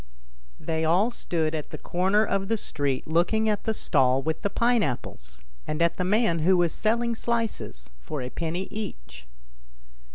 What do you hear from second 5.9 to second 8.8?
the man who was selling slices for a penny